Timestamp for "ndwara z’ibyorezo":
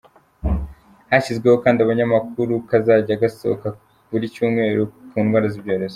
5.25-5.89